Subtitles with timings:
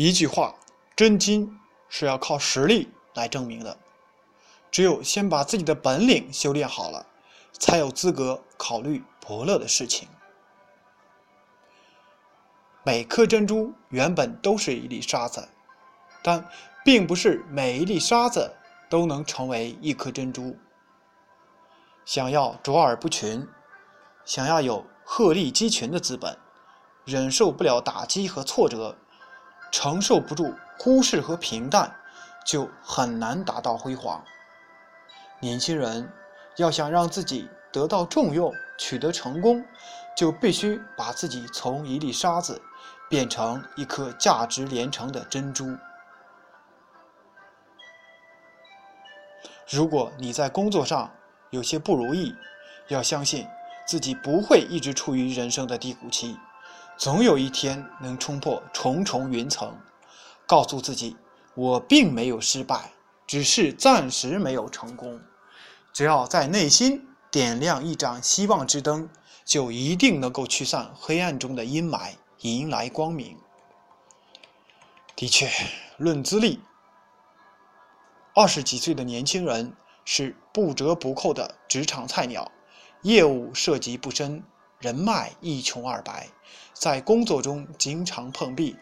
[0.00, 0.54] 一句话，
[0.94, 3.76] 真金是要靠实力来证明的。
[4.70, 7.04] 只有先把自己的本领修炼好了，
[7.52, 10.06] 才有资格考虑伯乐的事情。
[12.84, 15.48] 每颗珍珠原本都是一粒沙子，
[16.22, 16.48] 但
[16.84, 18.54] 并不是每一粒沙子
[18.88, 20.56] 都能成为一颗珍珠。
[22.04, 23.44] 想要卓尔不群，
[24.24, 26.38] 想要有鹤立鸡群的资本，
[27.04, 28.96] 忍受不了打击和挫折。
[29.70, 31.94] 承受不住忽视和平淡，
[32.44, 34.24] 就很难达到辉煌。
[35.40, 36.10] 年轻人
[36.56, 39.64] 要想让自己得到重用、取得成功，
[40.16, 42.60] 就必须把自己从一粒沙子
[43.08, 45.76] 变成一颗价值连城的珍珠。
[49.70, 51.12] 如果你在工作上
[51.50, 52.34] 有些不如意，
[52.88, 53.46] 要相信
[53.86, 56.38] 自己不会一直处于人生的低谷期。
[56.98, 59.72] 总有一天能冲破重重云层，
[60.48, 61.16] 告诉自己，
[61.54, 62.90] 我并没有失败，
[63.24, 65.20] 只是暂时没有成功。
[65.92, 69.08] 只要在内心点亮一盏希望之灯，
[69.44, 73.38] 就一定能够驱散黑暗中的阴霾，迎来光明。
[75.14, 75.48] 的确，
[75.98, 76.60] 论资历，
[78.34, 79.72] 二十几岁的年轻人
[80.04, 82.50] 是不折不扣的职场菜鸟，
[83.02, 84.42] 业务涉及不深。
[84.78, 86.28] 人脉一穷二白，
[86.72, 88.76] 在工作中经常碰壁，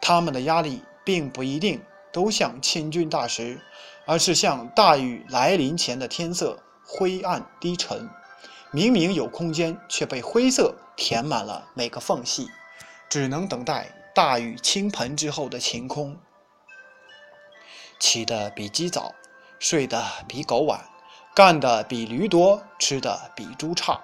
[0.00, 1.80] 他们的压力并不一定
[2.12, 3.60] 都像千钧大石，
[4.04, 8.10] 而是像大雨来临前的天色灰暗低沉，
[8.72, 12.48] 明明有空间，却被灰色填满了每个缝隙，
[13.08, 16.16] 只能等待大雨倾盆之后的晴空。
[18.00, 19.14] 起得比鸡早，
[19.60, 20.84] 睡得比狗晚，
[21.32, 24.00] 干得比驴多，吃得比猪差。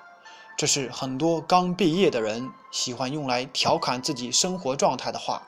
[0.57, 5.43] 这是很多刚毕业的人喜欢用来调侃自己生活状态的话，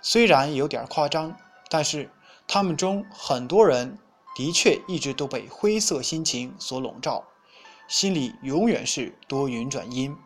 [0.00, 1.36] 虽然有点夸张，
[1.68, 2.10] 但是
[2.48, 3.98] 他们中很多人
[4.34, 7.24] 的确一直都被灰色心情所笼罩，
[7.86, 10.16] 心里永远是多云转阴。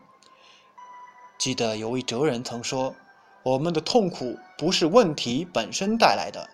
[1.37, 2.95] 记得有位哲人曾说
[3.43, 6.49] ：“我们的痛苦不是问题本身带来的，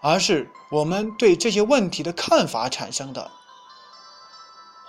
[0.00, 3.32] 而是我们对这些问题的看法产生的。”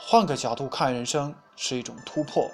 [0.10, 1.36] 换个角度看人生。
[1.62, 2.50] 是一种突破，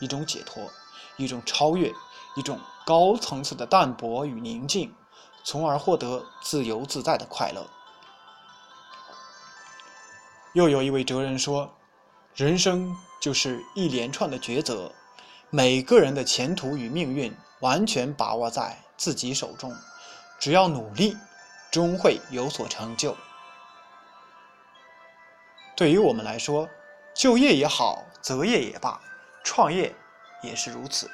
[0.00, 0.70] 一种解脱，
[1.16, 1.90] 一种超越，
[2.36, 4.94] 一种高层次的淡泊与宁静，
[5.42, 7.66] 从而获得自由自在的快乐。
[10.52, 11.74] 又有一位哲人说
[12.36, 14.92] ：“人生就是一连串的抉择，
[15.48, 19.74] 每个人的前途与命运完全把握在自己手中，
[20.38, 21.16] 只要努力，
[21.70, 23.16] 终会有所成就。”
[25.74, 26.68] 对于我们来说，
[27.20, 28.06] 就业也好。
[28.22, 28.98] 择业也罢，
[29.44, 29.94] 创业
[30.42, 31.10] 也是如此。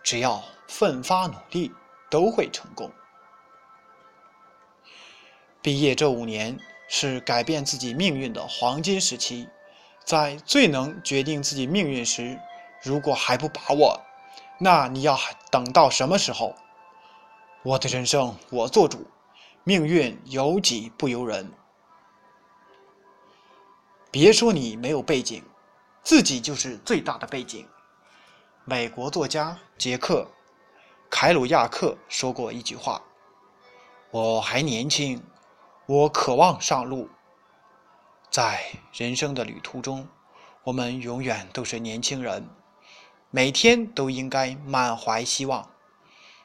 [0.00, 1.72] 只要奋发努力，
[2.08, 2.90] 都会成功。
[5.60, 6.56] 毕业这五年
[6.88, 9.48] 是改变自己命运的黄金时期，
[10.04, 12.38] 在最能决定自己命运时，
[12.82, 14.00] 如果还不把握，
[14.58, 15.18] 那你要
[15.50, 16.54] 等到什么时候？
[17.64, 19.04] 我的人生我做主，
[19.64, 21.52] 命运由己不由人。
[24.10, 25.42] 别说你没有背景。
[26.02, 27.68] 自己就是最大的背景。
[28.64, 30.22] 美国作家杰克·
[31.10, 33.02] 凯鲁亚克说过一句话
[34.10, 35.22] ：“我还年轻，
[35.84, 37.08] 我渴望上路。”
[38.30, 40.08] 在人生的旅途中，
[40.64, 42.48] 我们永远都是年轻人，
[43.30, 45.68] 每天都应该满怀希望。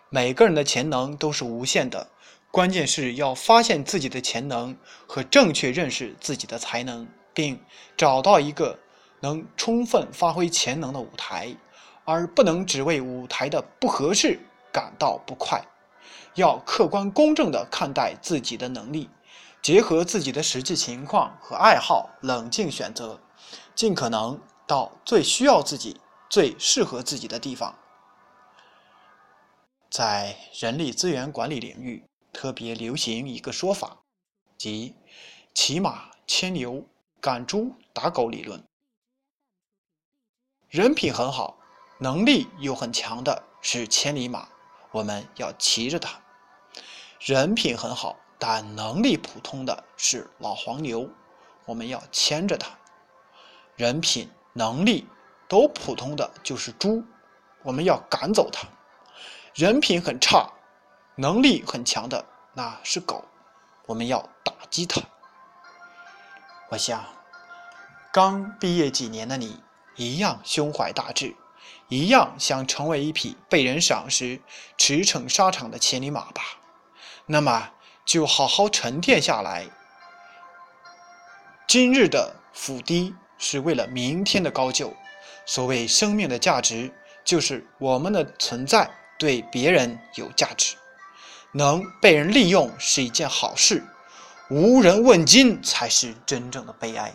[0.10, 2.10] 每个人的潜能都是无限的，
[2.52, 4.78] 关键是要发现自己的潜能
[5.08, 7.60] 和正确认识自己的才能，并
[7.96, 8.80] 找到一个。
[9.22, 11.56] 能充分发挥潜能的舞台，
[12.04, 14.40] 而不能只为舞台的不合适
[14.72, 15.60] 感到不快。
[16.36, 19.10] 要客观公正地看待自己的能力，
[19.64, 23.20] 结合自己的实际情况和爱好，冷静选择，
[23.74, 27.74] 尽可能到最需要自己、最适合自己的地方。
[29.90, 33.98] 在人力资源管理领域，特别流行一个说法，
[34.56, 34.94] 即
[35.56, 36.86] “骑马牵牛，
[37.26, 38.64] 赶猪打狗”理论。
[40.70, 41.58] 人品很好，
[41.98, 44.48] 能力又很强的是千里马，
[44.92, 46.20] 我们要骑着它；
[47.20, 51.10] 人品很好但能力普通的是老黄牛，
[51.66, 52.70] 我们要牵着它；
[53.76, 55.08] 人品、能力
[55.48, 57.04] 都普通的就是猪，
[57.64, 58.68] 我们要赶走它；
[59.56, 60.48] 人品很差、
[61.16, 62.24] 能力很强的
[62.54, 63.26] 那是狗，
[63.88, 65.02] 我们要打击它。
[66.70, 67.06] 我想，
[68.12, 69.62] 刚毕业几年的你。
[69.98, 71.34] 一样胸怀大志，
[71.88, 74.42] 一样想成为一匹被人赏识、
[74.78, 76.42] 驰骋沙场的千里马吧。
[77.28, 77.70] 那么
[78.04, 79.68] 就好好沉淀下来。
[81.66, 84.94] 今日的伏低是为了明天的高就。
[85.46, 90.76] 所谓生命的价值，就是我们的存在对别人有价值，
[91.54, 93.82] 能被人利用是一件好事，
[94.50, 97.14] 无人问津才是真正的悲哀。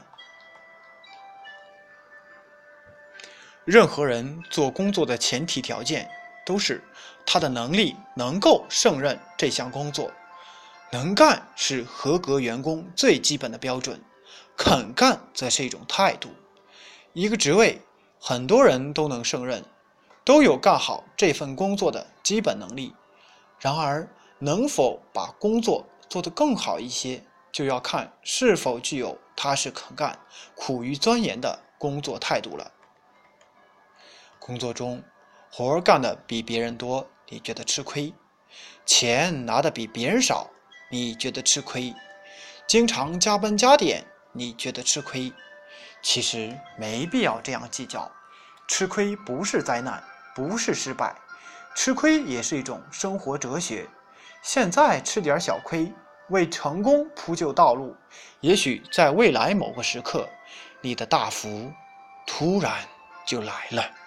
[3.65, 6.11] 任何人做工作的前提条件
[6.45, 6.83] 都是
[7.25, 10.11] 他的能力能够胜任这项工作，
[10.91, 14.03] 能干是合格员工最基本的标准。
[14.57, 16.31] 肯干则是一种态度。
[17.13, 17.81] 一个职位，
[18.19, 19.65] 很多人都能胜任，
[20.25, 22.93] 都有干好这份工作的基本能力。
[23.61, 30.19] 然而，能否把工作做得更好一些，就要看是否具有踏实肯干、
[30.55, 32.73] 苦于钻研的工作态度了。
[34.39, 35.03] 工作中，
[35.51, 38.13] 活干的比别人多，你觉得吃亏；
[38.85, 40.51] 钱拿的比别人少，
[40.91, 41.95] 你觉得吃亏；
[42.67, 44.05] 经常加班加点。
[44.33, 45.33] 你觉得吃亏，
[46.03, 48.09] 其实没必要这样计较。
[48.69, 50.05] 吃亏不是灾难，
[50.37, 51.17] 不是失败，
[51.75, 53.89] 吃亏也是一种生活哲学。
[54.43, 55.93] 现在吃点小亏，
[56.29, 57.95] 为成功铺就道路。
[58.41, 60.29] 也许在未来某个时刻，
[60.81, 61.71] 你的大福
[62.27, 62.73] 突然
[63.27, 64.00] 就来了。